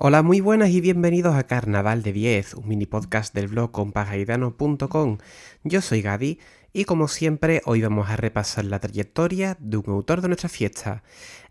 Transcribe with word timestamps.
Hola, 0.00 0.22
muy 0.22 0.40
buenas 0.40 0.70
y 0.70 0.80
bienvenidos 0.80 1.34
a 1.34 1.48
Carnaval 1.48 2.04
de 2.04 2.12
10, 2.12 2.54
un 2.54 2.68
mini 2.68 2.86
podcast 2.86 3.34
del 3.34 3.48
blog 3.48 3.72
compagaidano.com. 3.72 5.18
Yo 5.64 5.80
soy 5.80 6.02
Gadi 6.02 6.38
y 6.72 6.84
como 6.84 7.08
siempre 7.08 7.62
hoy 7.64 7.82
vamos 7.82 8.08
a 8.08 8.14
repasar 8.14 8.64
la 8.66 8.78
trayectoria 8.78 9.56
de 9.58 9.76
un 9.76 9.86
autor 9.88 10.20
de 10.20 10.28
nuestra 10.28 10.48
fiesta. 10.48 11.02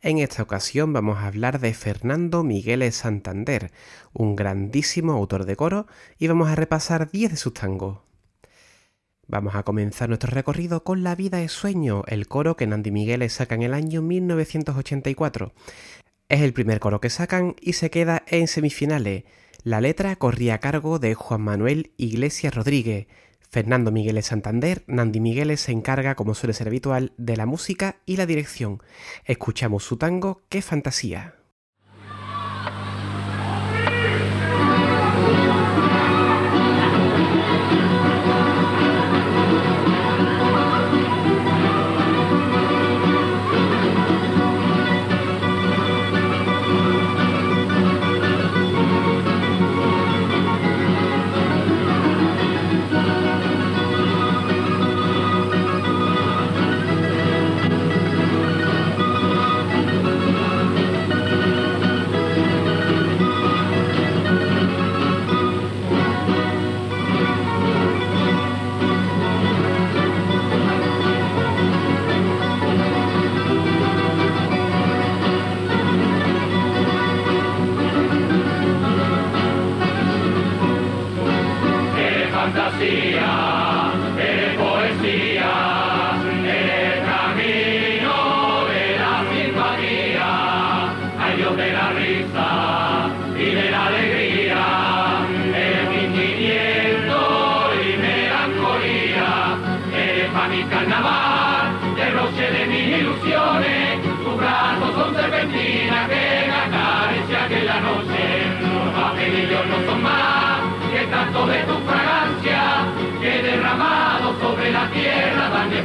En 0.02 0.20
esta 0.20 0.44
ocasión 0.44 0.94
vamos 0.94 1.18
a 1.18 1.28
hablar 1.28 1.60
de 1.60 1.74
Fernando 1.74 2.46
Miguel 2.46 2.90
Santander, 2.94 3.74
un 4.14 4.38
grandísimo 4.38 5.12
autor 5.12 5.44
de 5.44 5.58
coro 5.58 5.86
y 6.18 6.28
vamos 6.28 6.48
a 6.48 6.56
repasar 6.56 7.12
10 7.12 7.32
de 7.32 7.38
sus 7.38 7.54
tangos. 7.54 8.08
Vamos 9.30 9.56
a 9.56 9.64
comenzar 9.64 10.08
nuestro 10.08 10.32
recorrido 10.32 10.86
con 10.86 11.04
La 11.04 11.14
vida 11.14 11.42
es 11.42 11.52
sueño, 11.52 12.04
el 12.08 12.30
coro 12.30 12.56
que 12.56 12.66
Nandi 12.66 12.92
Miguel 12.92 13.30
saca 13.30 13.56
en 13.56 13.64
el 13.64 13.74
año 13.74 14.02
1984. 14.02 15.52
Es 16.30 16.42
el 16.42 16.52
primer 16.52 16.82
coro 16.82 17.00
que 17.00 17.10
sacan 17.10 17.56
y 17.62 17.74
se 17.74 17.90
queda 17.90 18.24
en 18.28 18.50
semifinales. 18.50 19.24
La 19.64 19.80
letra 19.80 20.18
corría 20.18 20.56
a 20.56 20.60
cargo 20.60 21.00
de 21.00 21.14
Juan 21.14 21.42
Manuel 21.42 21.92
Iglesias 21.96 22.54
Rodríguez. 22.54 23.08
Fernando 23.50 23.94
Migueles 23.94 24.26
Santander, 24.26 24.84
Nandi 24.88 25.22
Migueles 25.22 25.62
se 25.62 25.72
encarga, 25.72 26.16
como 26.16 26.36
suele 26.36 26.54
ser 26.54 26.68
habitual, 26.68 27.14
de 27.18 27.38
la 27.38 27.46
música 27.46 28.02
y 28.06 28.18
la 28.18 28.26
dirección. 28.26 28.84
Escuchamos 29.24 29.86
su 29.86 29.96
tango, 29.96 30.44
¡Qué 30.50 30.62
fantasía! 30.62 31.37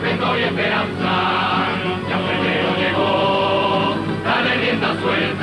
Y 0.05 0.43
esperanza. 0.43 1.13
Ya 2.09 2.19
febrero 2.19 2.71
llegó, 2.77 3.95
dale 4.25 4.55
rienda 4.57 4.97
suelta, 5.01 5.42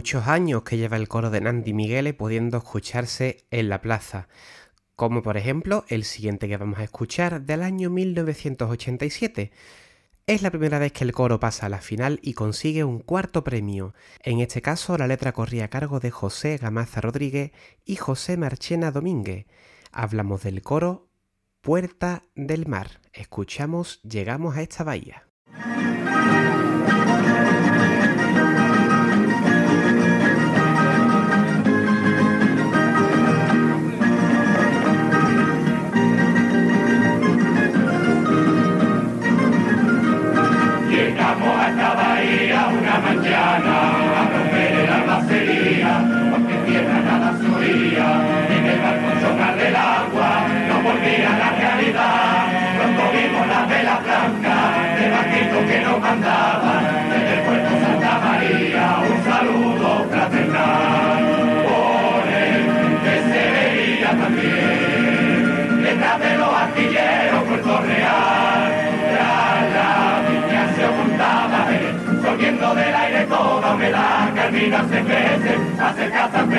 muchos 0.00 0.28
años 0.28 0.62
que 0.62 0.78
lleva 0.78 0.96
el 0.96 1.08
coro 1.08 1.28
de 1.28 1.42
Nandi 1.42 1.74
Miguel 1.74 2.14
pudiendo 2.14 2.56
escucharse 2.56 3.44
en 3.50 3.68
la 3.68 3.82
plaza, 3.82 4.28
como 4.96 5.22
por 5.22 5.36
ejemplo 5.36 5.84
el 5.88 6.04
siguiente 6.04 6.48
que 6.48 6.56
vamos 6.56 6.78
a 6.78 6.84
escuchar 6.84 7.42
del 7.42 7.62
año 7.62 7.90
1987. 7.90 9.52
Es 10.26 10.40
la 10.40 10.50
primera 10.50 10.78
vez 10.78 10.92
que 10.92 11.04
el 11.04 11.12
coro 11.12 11.38
pasa 11.38 11.66
a 11.66 11.68
la 11.68 11.82
final 11.82 12.18
y 12.22 12.32
consigue 12.32 12.82
un 12.82 13.00
cuarto 13.00 13.44
premio. 13.44 13.92
En 14.22 14.40
este 14.40 14.62
caso, 14.62 14.96
la 14.96 15.06
letra 15.06 15.32
corría 15.32 15.66
a 15.66 15.68
cargo 15.68 16.00
de 16.00 16.10
José 16.10 16.56
Gamaza 16.56 17.02
Rodríguez 17.02 17.52
y 17.84 17.96
José 17.96 18.38
Marchena 18.38 18.92
Domínguez. 18.92 19.44
Hablamos 19.92 20.44
del 20.44 20.62
coro 20.62 21.10
Puerta 21.60 22.24
del 22.34 22.66
Mar. 22.66 23.02
Escuchamos 23.12 24.00
Llegamos 24.00 24.56
a 24.56 24.62
esta 24.62 24.82
bahía. 24.82 25.26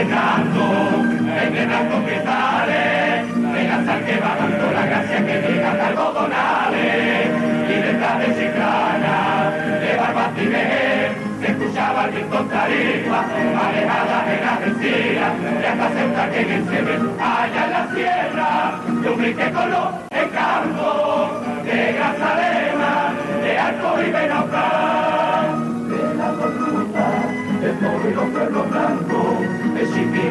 Fernando, 0.01 0.65
el 1.43 1.67
blanco 1.67 2.05
que 2.07 2.17
sale, 2.23 3.23
venga 3.53 3.85
sal 3.85 4.03
que 4.03 4.19
va 4.19 4.35
dando 4.35 4.71
la 4.71 4.85
gracia 4.87 5.25
que 5.27 5.41
llega 5.41 5.71
hasta 5.71 5.87
algodonales, 5.89 7.29
y 7.69 7.73
detrás 7.73 8.19
de 8.19 8.25
Chiclana, 8.25 9.51
de 9.79 9.95
Barbatibé, 9.97 11.11
se 11.39 11.51
escuchaba 11.51 12.05
el 12.05 12.11
viento 12.13 12.39
tarifa, 12.45 13.25
alejada 13.63 14.25
en 14.33 14.47
Algeciras, 14.49 15.33
y 15.61 15.65
hasta 15.65 15.89
Ceuta 15.89 16.29
que 16.31 16.41
en 16.41 16.51
el 16.51 17.09
allá 17.21 17.65
en 17.65 17.71
la 17.71 17.93
sierra, 17.93 18.79
yo 19.03 19.15
brinqué 19.15 19.51
con 19.51 19.69
los 19.69 19.87
encantos 20.09 21.29
de 21.63 21.93
Grazalema, 21.93 23.13
de 23.43 23.59
Arco 23.59 24.01
y 24.01 24.11
Benaucán, 24.11 25.89
de 25.89 26.15
la 26.15 26.31
Tortuga, 26.31 27.07
de 27.61 27.69
Toro 27.73 28.09
y 28.09 28.13
los 28.15 28.29
pueblos 28.31 28.69
blancos, 28.71 29.10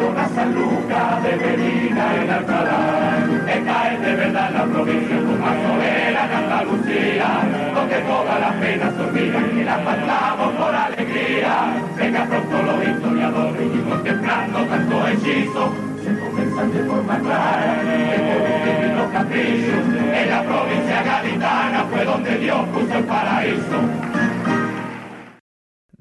la 0.09 0.29
San 0.29 0.55
Lucas, 0.55 1.23
de 1.23 1.37
Medina, 1.37 2.05
el 2.23 2.31
Alcalá, 2.31 3.19
que 3.47 3.63
cae 3.65 3.99
de 3.99 4.15
verdad 4.17 4.51
la 4.53 4.65
provincia, 4.65 5.17
con 5.17 5.41
Mazolera, 5.41 6.23
Andalucía, 6.39 7.29
donde 7.75 7.99
todas 8.01 8.41
las 8.41 8.55
penas 8.55 8.95
se 8.95 9.03
olvidan 9.03 9.59
y 9.59 9.65
las 9.65 9.79
pasamos 9.81 10.53
por 10.55 10.75
alegría. 10.75 11.55
Venga 11.97 12.25
pronto 12.25 12.63
los 12.63 12.89
historiadores 12.89 13.69
y 13.75 13.79
contemplando 13.91 14.59
tanto 14.65 15.09
hechizo, 15.09 15.73
se 16.03 16.19
conversan 16.19 16.73
de 16.73 16.85
forma 16.85 17.19
clara, 17.19 17.77
que 17.85 18.19
por 18.27 18.89
un 18.89 18.97
los 18.97 19.11
caprichos, 19.13 19.85
en 20.21 20.31
la 20.31 20.43
provincia 20.43 21.03
gaditana 21.03 21.85
fue 21.91 22.05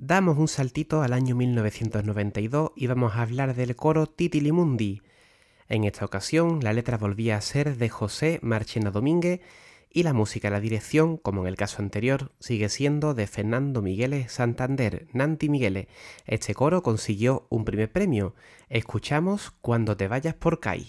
damos 0.10 0.40
un 0.40 0.48
saltito 0.48 1.04
al 1.04 1.14
año 1.14 1.36
1992 1.36 2.72
y 2.76 2.88
vamos 2.88 3.14
a 3.14 3.22
hablar 3.22 3.54
del 3.54 3.76
coro 3.76 4.08
Titilimundi. 4.08 5.04
En 5.68 5.84
esta 5.84 6.04
ocasión, 6.04 6.62
la 6.64 6.74
letra 6.74 6.98
volvía 6.98 7.38
a 7.38 7.42
ser 7.42 7.78
de 7.78 7.90
José 7.90 8.40
Marchena 8.42 8.90
Domínguez 8.90 9.40
y 9.88 10.02
la 10.02 10.14
música, 10.14 10.50
la 10.50 10.62
dirección, 10.62 11.18
como 11.18 11.44
en 11.44 11.50
el 11.50 11.58
caso 11.58 11.84
anterior, 11.84 12.32
sigue 12.40 12.70
siendo 12.70 13.14
de 13.14 13.28
Fernando 13.28 13.84
Migueles 13.84 14.32
Santander, 14.32 15.06
Nanti 15.14 15.48
Migueles. 15.48 15.86
Este 16.26 16.56
coro 16.56 16.82
consiguió 16.82 17.46
un 17.50 17.64
primer 17.64 17.92
premio. 17.92 18.34
Escuchamos 18.68 19.52
Cuando 19.62 19.96
te 19.96 20.08
vayas 20.08 20.34
por 20.34 20.60
CAI. 20.60 20.88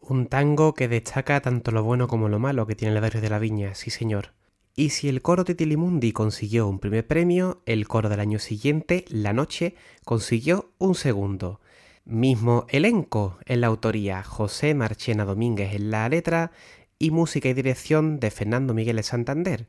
Un 0.00 0.26
tango 0.26 0.74
que 0.74 0.86
destaca 0.86 1.40
tanto 1.40 1.70
lo 1.70 1.82
bueno 1.82 2.08
como 2.08 2.28
lo 2.28 2.38
malo 2.38 2.66
que 2.66 2.74
tiene 2.74 2.94
el 2.94 3.00
barrio 3.00 3.22
de 3.22 3.30
la 3.30 3.38
viña, 3.38 3.74
sí 3.74 3.90
señor. 3.90 4.32
Y 4.76 4.90
si 4.90 5.08
el 5.08 5.22
coro 5.22 5.44
de 5.44 5.54
Tilimundi 5.54 6.12
consiguió 6.12 6.68
un 6.68 6.78
primer 6.78 7.06
premio, 7.06 7.62
el 7.64 7.88
coro 7.88 8.08
del 8.08 8.20
año 8.20 8.38
siguiente, 8.38 9.04
La 9.08 9.32
Noche, 9.32 9.76
consiguió 10.04 10.72
un 10.78 10.94
segundo. 10.94 11.60
Mismo 12.04 12.66
elenco 12.68 13.38
en 13.46 13.62
la 13.62 13.68
autoría, 13.68 14.22
José 14.22 14.74
Marchena 14.74 15.24
Domínguez 15.24 15.74
en 15.74 15.90
la 15.90 16.08
letra 16.08 16.52
y 16.98 17.10
música 17.10 17.48
y 17.48 17.54
dirección 17.54 18.20
de 18.20 18.30
Fernando 18.30 18.74
Miguel 18.74 18.96
de 18.96 19.04
Santander. 19.04 19.68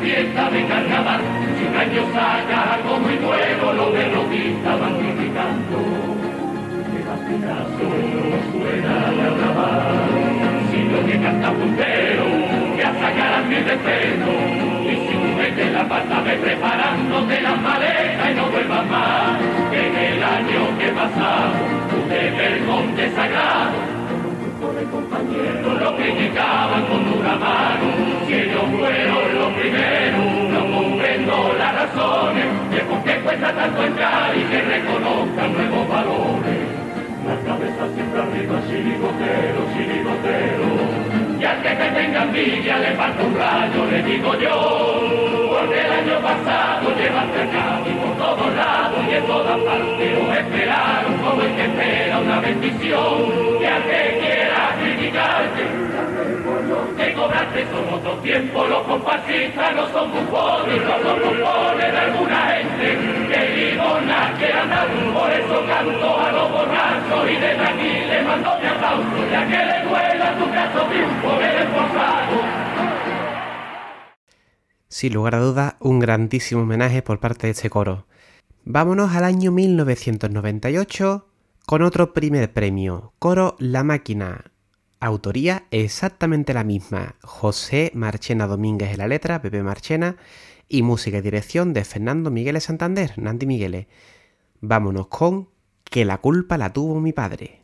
fiesta 0.00 0.50
de 0.50 0.66
carnaval. 0.66 1.20
Si 1.58 1.64
un 1.66 1.76
año 1.76 2.02
saca 2.12 2.74
algo 2.74 2.98
muy 3.00 3.16
nuevo, 3.18 3.72
lo 3.72 3.90
de 3.92 4.08
rodista 4.08 4.76
van 4.76 4.94
criticando. 4.98 5.78
Que 6.90 7.00
pedazo 7.26 7.86
no 8.24 8.38
suena 8.50 8.92
a 9.00 9.12
carnaval. 9.20 10.08
Si 10.70 10.78
lo 10.82 11.06
que 11.06 11.20
canta 11.20 11.52
puntero, 11.52 12.24
que 12.76 12.84
a 12.84 12.92
sacar 12.94 13.44
mi 13.46 13.56
respeto. 13.56 14.30
Y 14.84 14.94
si 15.04 15.16
un 15.16 15.36
mete 15.36 15.70
la 15.70 15.88
pata 15.88 16.20
ve 16.22 16.36
preparándote 16.36 17.40
las 17.40 17.60
maletas 17.60 18.30
y 18.30 18.34
no 18.34 18.50
vuelvas 18.50 18.86
más. 18.86 19.17
Lo 26.08 26.14
criticaban 26.14 26.84
con 26.86 27.18
una 27.18 27.36
mano. 27.36 27.86
Si 28.26 28.34
ellos 28.34 28.62
fueron 28.78 29.34
los 29.34 29.52
primeros, 29.52 30.50
no 30.50 30.76
comprendo 30.76 31.54
las 31.58 31.74
razones 31.74 32.46
de 32.70 32.80
por 32.80 33.02
qué 33.04 33.20
cuesta 33.20 33.52
tanto 33.52 33.82
entrar 33.84 34.36
y 34.36 34.42
que 34.44 34.62
reconozcan 34.62 35.52
nuevos 35.52 35.88
valores. 35.88 36.78
La 37.26 37.36
cabeza 37.44 37.84
siempre 37.94 38.20
arriba, 38.20 38.60
chirigotero, 38.68 39.60
chirigotero. 39.74 41.08
Y 41.38 41.44
al 41.44 41.62
que 41.62 41.68
te 41.68 41.90
tenga 41.90 42.22
envidia 42.22 42.78
le 42.78 42.92
falta 42.96 43.22
un 43.22 43.36
rayo, 43.36 43.84
le 43.90 44.02
digo 44.02 44.34
yo. 44.38 45.28
Porque 45.50 45.80
el 45.80 45.92
año 45.92 46.20
pasado 46.22 46.88
llevaste 46.96 47.42
acá 47.42 47.80
y 47.86 47.92
por 47.94 48.16
todos 48.16 48.54
lados 48.54 49.00
y 49.10 49.14
en 49.14 49.26
todas 49.26 49.58
partes 49.58 50.18
os 50.22 50.36
esperaron 50.36 51.18
como 51.18 51.42
el 51.42 51.54
que 51.54 51.64
espera 51.64 52.18
una 52.18 52.40
bendición. 52.40 53.58
Y 53.60 53.64
al 53.64 53.82
que 53.82 54.18
criticarte, 54.18 54.37
Sin 74.88 75.14
lugar 75.14 75.34
a 75.36 75.38
dudas, 75.38 75.74
un 75.80 76.00
grandísimo 76.00 76.62
homenaje 76.62 77.02
por 77.02 77.20
parte 77.20 77.46
de 77.46 77.52
este 77.52 77.70
coro. 77.70 78.06
Vámonos 78.64 79.14
al 79.14 79.24
año 79.24 79.52
1998 79.52 81.28
con 81.66 81.82
otro 81.82 82.12
primer 82.12 82.52
premio, 82.52 83.12
Coro 83.18 83.56
La 83.58 83.84
Máquina. 83.84 84.52
Autoría 85.00 85.66
exactamente 85.70 86.52
la 86.52 86.64
misma, 86.64 87.14
José 87.22 87.92
Marchena 87.94 88.48
Domínguez 88.48 88.90
en 88.90 88.98
la 88.98 89.06
letra, 89.06 89.40
Pepe 89.40 89.62
Marchena, 89.62 90.16
y 90.68 90.82
música 90.82 91.18
y 91.18 91.22
dirección 91.22 91.72
de 91.72 91.84
Fernando 91.84 92.32
Migueles 92.32 92.64
Santander, 92.64 93.12
Nanti 93.16 93.46
Migueles. 93.46 93.86
Vámonos 94.60 95.06
con 95.06 95.50
Que 95.84 96.04
la 96.04 96.18
culpa 96.18 96.58
la 96.58 96.72
tuvo 96.72 97.00
mi 97.00 97.12
padre. 97.12 97.62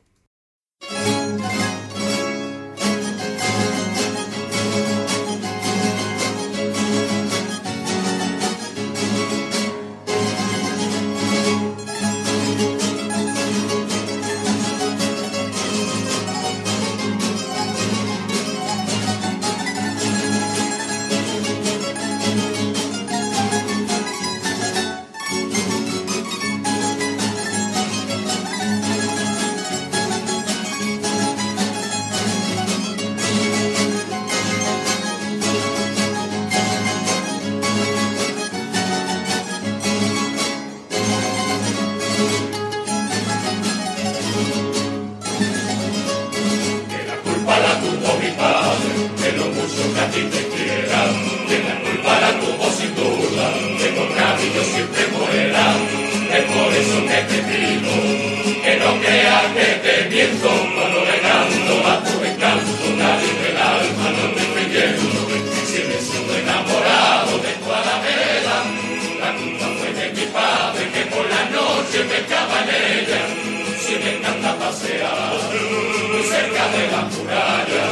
Muy 74.92 76.22
cerca 76.24 76.68
de 76.68 76.88
la 76.92 77.02
muralla, 77.08 77.86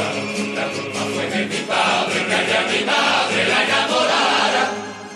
la 0.54 0.66
culpa 0.68 1.00
fue 1.14 1.30
de 1.30 1.46
mi 1.46 1.60
padre 1.64 2.26
que 2.26 2.34
haya 2.34 2.60
mi 2.70 2.84
madre 2.84 3.48
la 3.48 3.64
enamorara. 3.64 4.64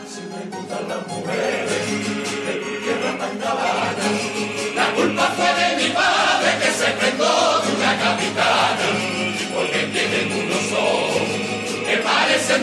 Si 0.09 0.21
me 0.23 0.57
gustan 0.57 0.89
las 0.89 1.07
mujeres, 1.07 1.71
de 2.47 2.53
tu 2.63 2.83
tierra 2.83 3.19
tan 3.19 3.37
la 4.75 4.87
culpa 4.95 5.35
fue 5.37 5.51
de 5.55 5.83
mi 5.83 5.89
padre 5.93 6.51
que 6.61 6.71
se 6.73 6.91
prendó 6.93 7.61
de 7.61 7.73
una 7.77 7.93
capitana, 7.99 9.06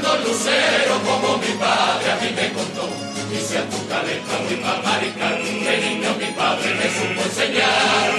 parecen 0.04 0.24
dos 0.24 0.28
luceros 0.28 1.00
como 1.06 1.38
mi 1.38 1.54
padre 1.60 2.12
a 2.12 2.16
mí 2.18 2.30
me 2.36 2.54
contó. 2.54 2.90
Y 3.32 3.38
si 3.38 3.58
a 3.58 3.68
tu 3.70 3.88
caleta 3.88 4.38
pa' 4.62 4.82
maricar, 4.84 5.38
de 5.42 5.78
niño 5.78 6.16
mi 6.20 6.32
padre 6.34 6.76
me 6.76 6.88
supo 6.94 7.22
enseñar. 7.24 8.12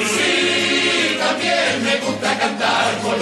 Y 0.00 0.04
sí, 0.04 1.16
también 1.18 1.82
me 1.82 1.96
gusta 1.96 2.38
cantar 2.38 2.98
con 3.02 3.18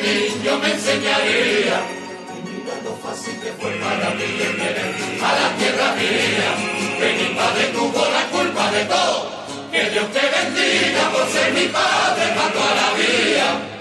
que 0.00 0.08
desde 0.08 0.38
niño 0.38 0.58
me 0.58 0.72
enseñaría. 0.72 1.78
Y 2.34 2.48
mira 2.48 2.74
lo 2.84 2.94
fácil 2.96 3.34
que 3.40 3.52
fue 3.52 3.72
para 3.72 4.14
mí 4.14 4.22
el 4.22 4.56
querer 4.56 4.94
a 5.22 5.32
la 5.40 5.56
tierra 5.56 5.94
mía. 5.94 6.50
Que 6.98 7.08
mi 7.18 7.34
padre 7.34 7.64
tuvo 7.72 8.04
la 8.10 8.24
culpa 8.30 8.70
de 8.72 8.84
todo. 8.84 9.38
Que 9.70 9.90
Dios 9.90 10.06
te 10.12 10.20
bendiga 10.20 11.10
por 11.12 11.26
ser 11.28 11.52
mi 11.52 11.66
padre 11.68 12.24
para 12.34 12.52
toda 12.52 12.74
la 12.74 12.94
vida. 12.96 13.78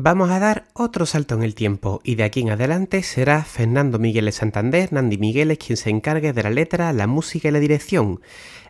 Vamos 0.00 0.30
a 0.30 0.38
dar 0.38 0.68
otro 0.74 1.06
salto 1.06 1.34
en 1.34 1.42
el 1.42 1.56
tiempo 1.56 2.00
y 2.04 2.14
de 2.14 2.22
aquí 2.22 2.40
en 2.40 2.50
adelante 2.50 3.02
será 3.02 3.42
Fernando 3.42 3.98
Miguel 3.98 4.26
de 4.26 4.32
Santander, 4.32 4.92
Nandi 4.92 5.18
Migueles 5.18 5.58
quien 5.58 5.76
se 5.76 5.90
encargue 5.90 6.32
de 6.32 6.42
la 6.42 6.50
letra, 6.50 6.92
la 6.92 7.08
música 7.08 7.48
y 7.48 7.50
la 7.50 7.58
dirección. 7.58 8.20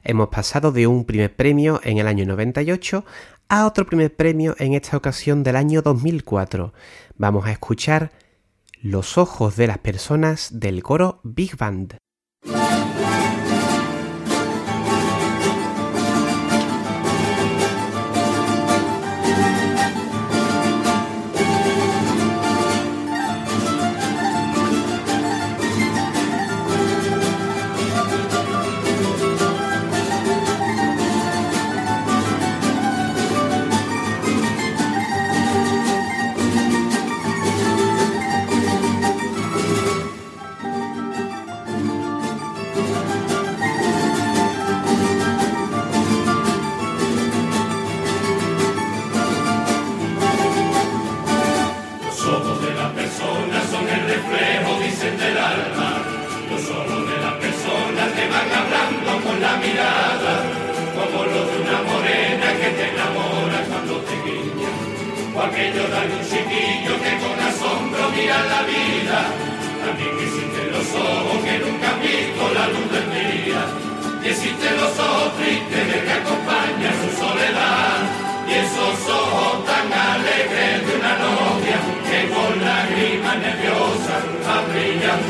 Hemos 0.08 0.30
pasado 0.30 0.72
de 0.72 0.86
un 0.86 1.04
primer 1.04 1.36
premio 1.36 1.82
en 1.84 1.98
el 1.98 2.08
año 2.08 2.24
98 2.24 3.04
a 3.50 3.66
otro 3.66 3.84
primer 3.84 4.16
premio 4.16 4.56
en 4.58 4.72
esta 4.72 4.96
ocasión 4.96 5.42
del 5.42 5.54
año 5.54 5.82
2004. 5.82 6.72
Vamos 7.18 7.44
a 7.44 7.52
escuchar 7.52 8.10
Los 8.80 9.18
ojos 9.18 9.56
de 9.56 9.66
las 9.66 9.76
personas 9.76 10.60
del 10.60 10.82
coro 10.82 11.20
Big 11.24 11.58
Band. 11.58 11.98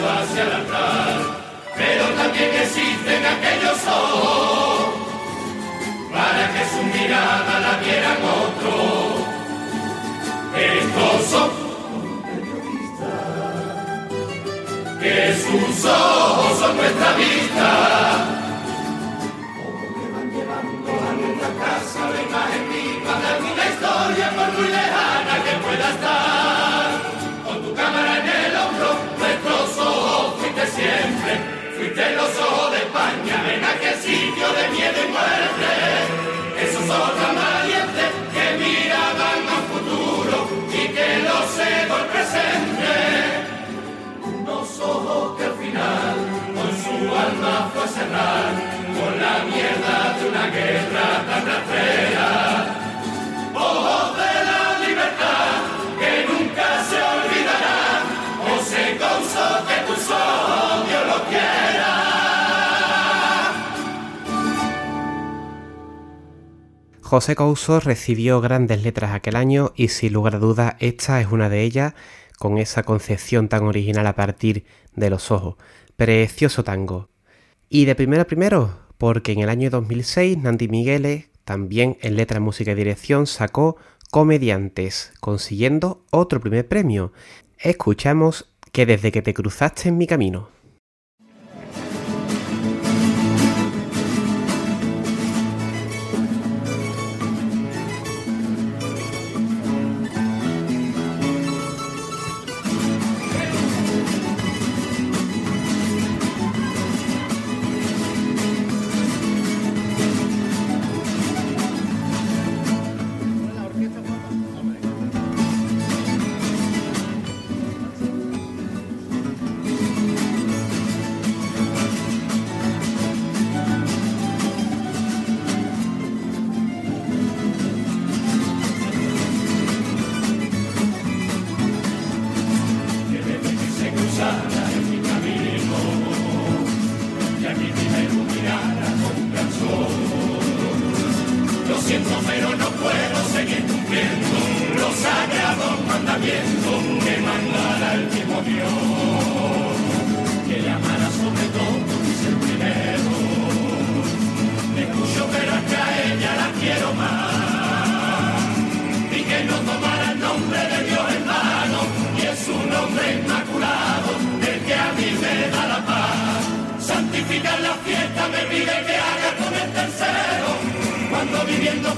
Hacia 0.06 0.42
el 0.42 0.52
altar. 0.52 1.20
Pero 1.76 2.04
también 2.20 2.50
existen 2.54 3.26
aquellos 3.26 3.86
ojos 3.86 4.94
para 6.12 6.52
que 6.52 6.62
su 6.70 6.82
mirada 6.98 7.60
la 7.60 7.78
vieran 7.78 8.18
otros. 8.42 9.28
Estos 10.56 11.26
son 11.30 11.68
que 15.00 15.34
sus 15.34 15.84
ojos 15.84 16.58
son 16.58 16.76
nuestra 16.76 17.12
vista. 17.12 18.37
Ojos 44.88 45.36
que 45.36 45.44
al 45.44 45.52
final 45.52 46.16
con 46.56 46.70
su 46.82 46.94
alma 47.14 47.70
fue 47.74 47.84
a 47.84 47.88
cerrar 47.88 48.52
con 48.96 49.12
la 49.20 49.34
mierda 49.44 49.96
de 50.18 50.22
una 50.30 50.46
guerra 50.46 51.08
tan 51.28 51.42
rastrera. 51.46 52.30
Ojos 53.54 54.16
de 54.16 54.32
la 54.48 54.62
libertad 54.86 55.50
que 56.00 56.12
nunca 56.30 56.68
se 56.88 56.98
olvidarán, 57.14 58.02
o 58.48 58.52
se 58.70 58.84
que 59.68 59.78
tus 59.88 60.04
ojos 60.10 60.88
Dios 60.88 61.04
lo 61.06 61.18
quiera. 61.28 61.92
José 67.02 67.34
Couso 67.36 67.80
recibió 67.80 68.40
grandes 68.40 68.82
letras 68.82 69.12
aquel 69.12 69.36
año 69.36 69.72
y 69.76 69.88
sin 69.88 70.14
lugar 70.14 70.36
a 70.36 70.38
dudas 70.38 70.76
esta 70.78 71.20
es 71.20 71.26
una 71.30 71.50
de 71.50 71.62
ellas 71.62 71.92
con 72.38 72.58
esa 72.58 72.82
concepción 72.82 73.48
tan 73.48 73.64
original 73.64 74.06
a 74.06 74.14
partir 74.14 74.64
de 74.94 75.10
los 75.10 75.30
ojos. 75.30 75.56
Precioso 75.96 76.64
tango. 76.64 77.08
Y 77.68 77.84
de 77.84 77.94
primero 77.94 78.22
a 78.22 78.26
primero, 78.26 78.78
porque 78.96 79.32
en 79.32 79.40
el 79.40 79.48
año 79.48 79.70
2006 79.70 80.38
Nandi 80.38 80.68
Migueles, 80.68 81.28
también 81.44 81.96
en 82.00 82.16
letra, 82.16 82.40
música 82.40 82.72
y 82.72 82.74
dirección, 82.74 83.26
sacó 83.26 83.76
Comediantes, 84.10 85.12
consiguiendo 85.20 86.04
otro 86.10 86.40
primer 86.40 86.66
premio. 86.66 87.12
Escuchamos 87.58 88.50
que 88.72 88.86
desde 88.86 89.12
que 89.12 89.22
te 89.22 89.34
cruzaste 89.34 89.88
en 89.88 89.98
mi 89.98 90.06
camino. 90.06 90.48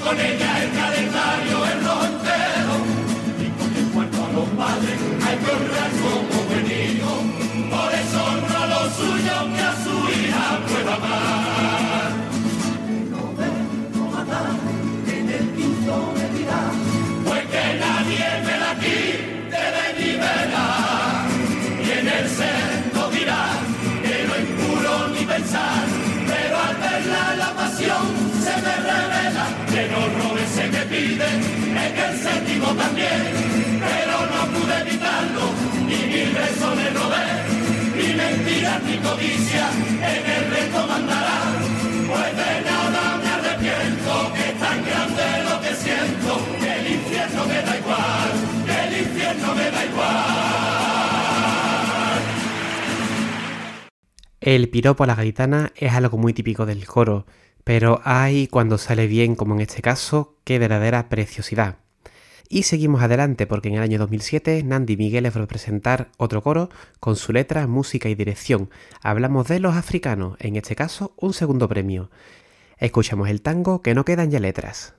Con 0.03 0.19
ella 0.19 0.63
el 0.63 0.90
también, 32.75 33.81
pero 33.81 34.27
no 34.33 34.41
pude 34.53 34.81
evitarlo, 34.81 35.45
ni 35.87 35.99
mil 36.13 36.31
besos 36.35 36.77
le 36.77 36.91
robé, 36.91 37.27
ni 37.97 38.15
mentiras 38.15 38.83
ni 38.85 38.97
codicia, 38.99 39.71
en 40.13 40.31
el 40.31 40.51
resto 40.51 40.87
mandará. 40.87 41.41
Pues 42.09 42.37
de 42.37 42.63
nada 42.65 43.19
me 43.23 43.29
arrepiento, 43.29 44.33
que 44.35 44.49
es 44.51 44.59
tan 44.59 44.85
grande 44.85 45.25
lo 45.49 45.61
que 45.61 45.75
siento, 45.75 46.31
que 46.61 46.71
el 46.81 46.87
infierno 46.95 47.47
me 47.47 47.63
da 47.63 47.79
igual, 47.79 48.31
que 48.67 48.77
el 48.87 48.93
infierno 49.07 49.55
me 49.55 49.71
da 49.71 49.85
igual. 49.85 50.41
El 54.41 54.69
piropo 54.71 55.05
a 55.05 55.07
la 55.07 55.15
gaitana 55.15 55.73
es 55.77 55.93
algo 55.93 56.19
muy 56.19 56.33
típico 56.33 56.67
del 56.67 56.87
coro, 56.87 57.27
pero 57.63 58.01
hay 58.05 58.47
cuando 58.49 58.79
sale 58.79 59.07
bien, 59.07 59.37
como 59.37 59.55
en 59.55 59.61
este 59.61 59.83
caso, 59.83 60.39
qué 60.45 60.59
verdadera 60.59 61.09
preciosidad. 61.09 61.77
Y 62.53 62.65
seguimos 62.65 63.01
adelante 63.01 63.47
porque 63.47 63.69
en 63.69 63.77
el 63.77 63.83
año 63.83 64.01
2007 64.01 64.65
Nandi 64.65 64.97
Migueles 64.97 65.37
va 65.37 65.45
a 65.45 65.47
presentar 65.47 66.11
otro 66.17 66.43
coro 66.43 66.69
con 66.99 67.15
su 67.15 67.33
letra, 67.33 67.69
música 67.69 68.09
y 68.09 68.17
dirección. 68.17 68.71
Hablamos 69.03 69.47
de 69.47 69.61
los 69.61 69.77
africanos, 69.77 70.37
en 70.41 70.57
este 70.57 70.75
caso 70.75 71.15
un 71.17 71.33
segundo 71.33 71.69
premio. 71.69 72.11
Escuchamos 72.77 73.29
el 73.29 73.41
tango 73.41 73.83
que 73.83 73.95
no 73.95 74.05
quedan 74.05 74.33
ya 74.33 74.41
letras. 74.41 74.95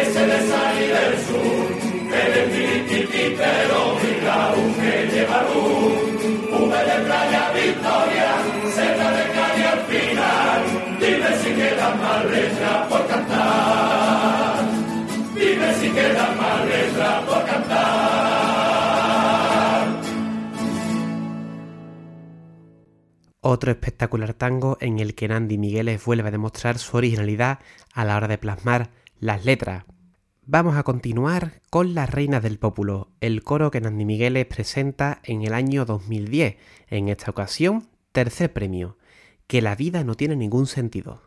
Ese 0.00 0.26
de 0.26 0.38
salir 0.48 0.90
del 0.94 1.14
sur, 1.26 1.66
el 2.12 2.32
espiritisitero 2.42 3.78
y 4.02 4.24
la 4.24 4.42
Otro 23.56 23.70
espectacular 23.70 24.34
tango 24.34 24.76
en 24.82 24.98
el 24.98 25.14
que 25.14 25.28
Nandi 25.28 25.56
Migueles 25.56 26.04
vuelve 26.04 26.28
a 26.28 26.30
demostrar 26.30 26.76
su 26.76 26.94
originalidad 26.94 27.60
a 27.94 28.04
la 28.04 28.14
hora 28.14 28.28
de 28.28 28.36
plasmar 28.36 28.90
las 29.18 29.46
letras. 29.46 29.86
Vamos 30.44 30.76
a 30.76 30.82
continuar 30.82 31.62
con 31.70 31.94
Las 31.94 32.10
Reinas 32.10 32.42
del 32.42 32.58
Pópulo, 32.58 33.12
el 33.22 33.42
coro 33.42 33.70
que 33.70 33.80
Nandi 33.80 34.04
Migueles 34.04 34.44
presenta 34.44 35.20
en 35.22 35.40
el 35.40 35.54
año 35.54 35.86
2010, 35.86 36.58
en 36.88 37.08
esta 37.08 37.30
ocasión 37.30 37.88
tercer 38.12 38.52
premio, 38.52 38.98
que 39.46 39.62
la 39.62 39.74
vida 39.74 40.04
no 40.04 40.16
tiene 40.16 40.36
ningún 40.36 40.66
sentido. 40.66 41.22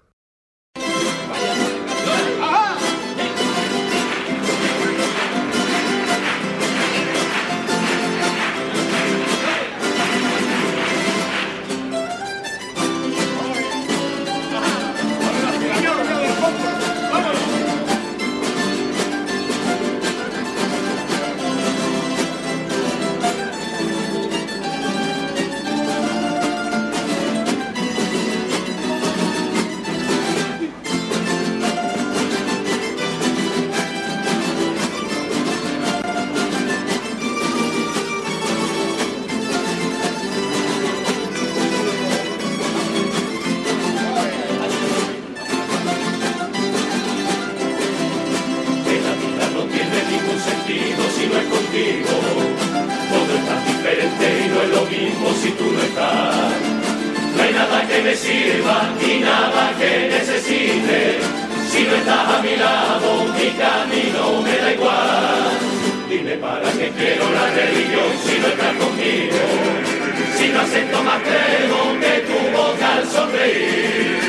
Acepto 70.69 71.03
más 71.03 71.19
credo 71.23 71.99
que 71.99 72.13
tu 72.29 72.39
boca 72.55 72.93
al 72.97 73.07
sonreír. 73.07 74.19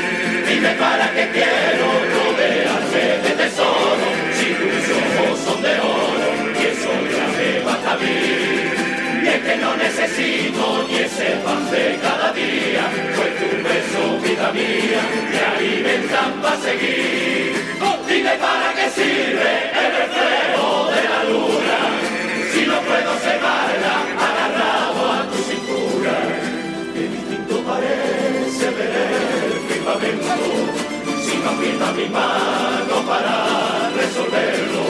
Dime 0.49 0.69
para 0.69 1.13
qué 1.13 1.29
quiero 1.37 1.87
rodearme 2.15 3.05
de 3.21 3.29
tesoro 3.41 4.07
si 4.33 4.47
tus 4.59 4.85
ojos 5.01 5.39
son 5.45 5.61
de 5.61 5.75
oro 5.79 6.29
y 6.59 6.65
eso 6.65 6.89
me 7.37 7.59
basta 7.63 7.91
a 7.93 7.97
mí. 7.97 8.21
Y 9.23 9.27
es 9.27 9.39
que 9.45 9.55
no 9.57 9.77
necesito 9.77 10.87
ni 10.89 10.95
ese 10.97 11.29
pan 11.45 11.69
de 11.69 11.99
cada 12.01 12.33
día, 12.33 12.83
pues 13.15 13.31
tu 13.37 13.49
beso, 13.61 14.01
vida 14.23 14.51
mía, 14.51 15.01
me 15.29 15.41
alimentan 15.45 16.41
para 16.41 16.57
seguir. 16.57 17.53
Oh, 17.83 17.99
dime 18.07 18.33
para 18.41 18.73
qué 18.73 18.89
sirve 18.89 19.53
el 19.83 19.89
reflejo 20.01 20.89
de 20.89 21.01
la 21.07 21.23
luna, 21.29 21.79
si 22.51 22.65
no 22.65 22.81
puedo 22.81 23.13
cegarla 23.19 24.30
si 29.99 31.37
no 31.37 31.49
aprieta 31.49 31.91
mi 31.91 32.07
mano 32.09 32.95
para 33.05 33.89
resolverlo. 33.95 34.83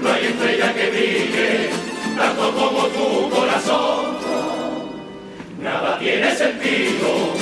No 0.00 0.12
hay 0.12 0.26
estrella 0.26 0.74
que 0.74 0.90
brille 0.90 1.70
tanto 2.16 2.54
como 2.54 2.86
tu 2.86 3.30
corazón. 3.30 4.18
Nada 5.60 5.98
tiene 5.98 6.34
sentido 6.36 7.34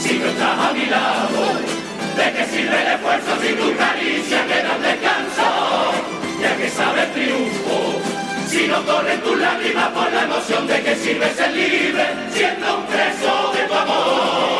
si 0.00 0.18
no 0.18 0.26
estás 0.26 0.58
a 0.58 0.72
mi 0.72 0.86
lado. 0.86 1.42
¿De 2.16 2.32
qué 2.32 2.44
sirve 2.46 2.82
el 2.82 2.88
esfuerzo 2.94 3.30
si 3.42 3.52
tu 3.54 3.76
caricia 3.76 4.46
queda 4.46 4.78
descanso? 4.78 5.48
Ya 6.40 6.56
que 6.56 6.68
sabes 6.70 7.12
triunfo, 7.14 8.00
si 8.46 8.68
no 8.68 8.84
corren 8.84 9.20
tus 9.22 9.38
lágrimas 9.38 9.88
por 9.88 10.12
la 10.12 10.22
emoción 10.22 10.66
de 10.68 10.82
que 10.82 10.94
sirve 10.94 11.34
ser 11.34 11.50
libre, 11.50 12.06
siendo 12.32 12.78
un 12.78 12.86
preso 12.86 13.52
de 13.54 13.64
tu 13.66 13.74
amor. 13.74 14.53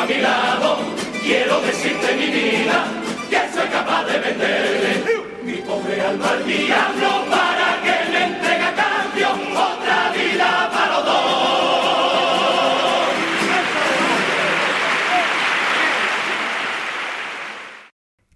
A 0.00 0.06
mi 0.06 0.18
lado, 0.18 0.78
quiero 1.22 1.60
decirte 1.60 2.16
mi 2.16 2.26
vida, 2.26 2.86
que 3.28 3.36
soy 3.52 3.68
capaz 3.68 4.04
de 4.06 4.18
venderle 4.18 5.04
mi 5.44 5.56
pobre 5.58 6.00
alma 6.00 6.30
al 6.30 6.46
diablo 6.46 7.08
para 7.28 7.82
que 7.84 8.10
me 8.10 8.24
entregue 8.24 8.64
a 8.64 8.74
cambio 8.74 9.28
otra 9.52 10.10
vida 10.12 10.70
para 10.72 10.94
los 10.94 11.04
dos. 11.04 11.20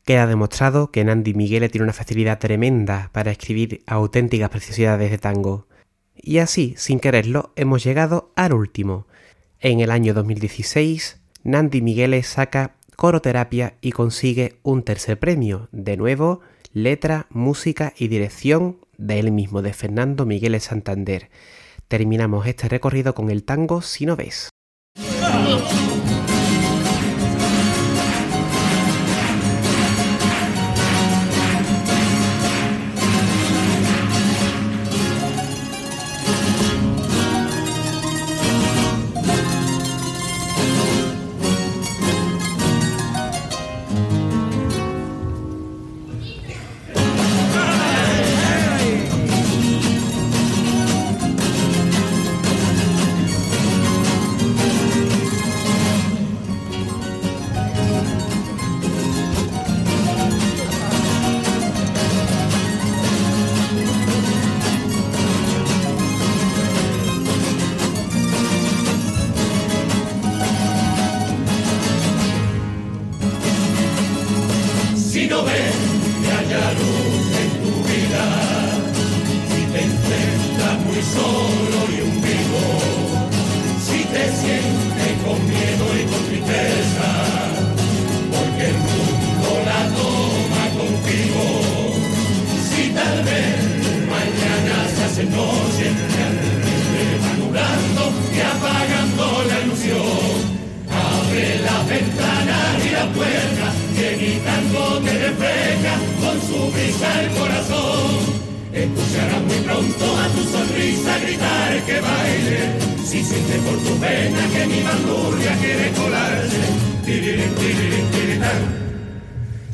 Queda 0.05 0.27
demostrado 0.27 0.91
que 0.91 1.03
Nandi 1.03 1.33
Miguel 1.33 1.71
tiene 1.71 1.85
una 1.85 1.95
facilidad 1.95 2.39
tremenda 2.39 3.09
para 3.13 3.31
escribir 3.31 3.83
auténticas 3.87 4.51
preciosidades 4.51 5.11
de 5.11 5.17
tango. 5.17 5.67
Y 6.15 6.39
así, 6.39 6.75
sin 6.77 7.01
quererlo, 7.01 7.55
hemos 7.57 7.83
llegado 7.83 8.33
al 8.37 8.53
último. 8.53 9.07
En 9.61 9.81
el 9.81 9.91
año 9.91 10.13
2016, 10.13 11.24
Nandi 11.45 11.83
Miguel 11.83 12.25
saca 12.25 12.77
Coroterapia 12.97 13.75
y 13.83 13.93
consigue 13.93 14.59
un 14.63 14.83
tercer 14.83 15.19
premio, 15.19 15.69
de 15.73 15.99
nuevo, 15.99 16.41
letra, 16.73 17.27
música 17.29 17.93
y 17.99 18.09
dirección 18.09 18.79
de 18.97 19.21
él 19.21 19.31
mismo, 19.31 19.61
de 19.61 19.75
Fernando 19.75 20.25
Miguel 20.25 20.59
Santander. 20.59 21.29
Terminamos 21.87 22.47
este 22.47 22.71
recorrido 22.71 23.15
con 23.15 23.31
el 23.31 23.45
tango 23.45 23.83
Si 23.83 24.07
no 24.07 24.17
ves. 24.17 24.49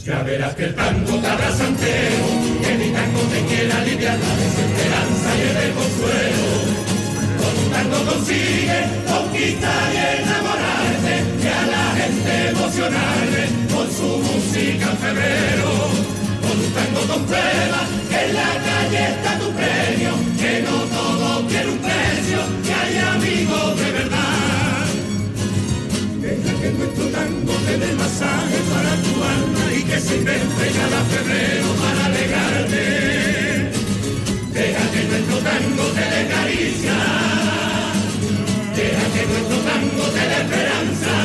Ya 0.05 0.23
verás 0.23 0.55
que 0.55 0.65
el 0.65 0.75
tango 0.75 1.19
te 1.19 1.27
abraza 1.27 1.67
entero, 1.67 2.25
que 2.63 2.75
mi 2.75 2.91
tango 2.91 3.21
te 3.21 3.41
quiere 3.45 3.71
aliviar 3.71 4.19
la 4.19 4.37
desesperanza 4.37 5.31
y 5.37 5.41
el 5.67 5.73
consuelo. 5.75 6.47
Con 7.41 7.53
un 7.65 7.71
tango 7.71 8.11
consigue 8.11 8.79
conquistar 9.07 9.93
y 9.93 10.23
enamorarte 10.23 11.15
y 11.43 11.47
a 11.47 11.67
la 11.75 11.85
gente 12.01 12.49
emocionarle 12.49 13.43
con 13.75 13.87
su 13.93 14.09
música 14.25 14.91
en 14.91 14.99
febrero. 15.05 15.69
Con 16.41 16.57
un 16.65 16.73
tango 16.73 17.01
comprueba 17.13 17.81
que 18.09 18.25
en 18.25 18.35
la 18.35 18.53
calle 18.69 19.03
está 19.05 19.39
tu 19.39 19.49
premio, 19.53 20.13
que 20.41 20.63
no 20.63 20.77
todo 20.97 21.47
tiene 21.47 21.73
un 21.73 21.80
nuestro 26.81 27.07
tango 27.09 27.53
te 27.67 27.77
dé 27.77 27.93
masaje 27.93 28.59
para 28.73 28.93
tu 29.05 29.13
alma 29.37 29.65
y 29.79 29.83
que 29.83 30.01
se 30.01 30.17
invente 30.17 30.65
cada 30.79 31.01
febrero 31.13 31.69
para 31.83 32.07
alegrarte. 32.07 32.85
Deja 34.57 34.85
que 34.93 35.01
nuestro 35.11 35.37
tango 35.49 35.85
te 35.97 36.05
dé 36.13 36.21
caricia. 36.35 36.99
Deja 38.79 39.05
que 39.15 39.23
nuestro 39.31 39.59
tango 39.69 40.05
te 40.17 40.23
dé 40.31 40.37
esperanza. 40.45 41.17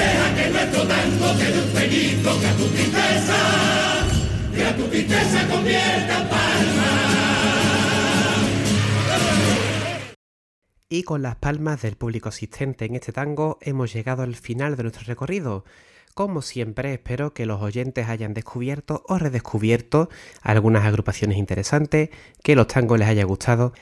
Deja 0.00 0.26
que 0.36 0.44
nuestro 0.54 0.82
tango 0.94 1.26
te 1.38 1.46
dé 1.52 1.58
un 1.64 1.70
pellizco 1.76 2.30
que 2.40 2.46
a 2.52 2.54
tu 2.58 2.66
tristeza, 2.74 3.35
Y 10.88 11.02
con 11.02 11.20
las 11.20 11.34
palmas 11.34 11.82
del 11.82 11.96
público 11.96 12.28
asistente 12.28 12.84
en 12.84 12.94
este 12.94 13.10
tango 13.10 13.58
hemos 13.60 13.92
llegado 13.92 14.22
al 14.22 14.36
final 14.36 14.76
de 14.76 14.84
nuestro 14.84 15.04
recorrido. 15.04 15.64
Como 16.14 16.42
siempre, 16.42 16.94
espero 16.94 17.34
que 17.34 17.44
los 17.44 17.60
oyentes 17.60 18.08
hayan 18.08 18.34
descubierto 18.34 19.02
o 19.08 19.18
redescubierto 19.18 20.08
algunas 20.42 20.84
agrupaciones 20.84 21.38
interesantes, 21.38 22.10
que 22.44 22.54
los 22.54 22.68
tangos 22.68 23.00
les 23.00 23.08
haya 23.08 23.24
gustado. 23.24 23.72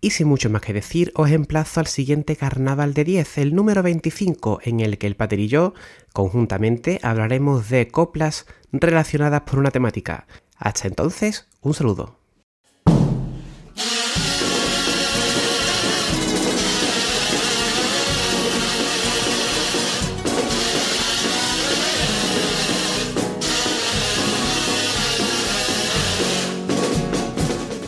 Y 0.00 0.10
sin 0.10 0.28
mucho 0.28 0.50
más 0.50 0.62
que 0.62 0.72
decir, 0.72 1.10
os 1.16 1.30
emplazo 1.30 1.80
al 1.80 1.88
siguiente 1.88 2.36
Carnaval 2.36 2.94
de 2.94 3.04
10, 3.04 3.38
el 3.38 3.56
número 3.56 3.82
25, 3.82 4.60
en 4.62 4.78
el 4.78 4.98
que 4.98 5.08
el 5.08 5.16
Pater 5.16 5.40
y 5.40 5.48
yo, 5.48 5.74
conjuntamente, 6.12 7.00
hablaremos 7.02 7.70
de 7.70 7.88
coplas 7.88 8.46
relacionadas 8.70 9.42
por 9.42 9.58
una 9.58 9.72
temática. 9.72 10.28
Hasta 10.56 10.86
entonces, 10.86 11.48
un 11.60 11.74
saludo. 11.74 12.21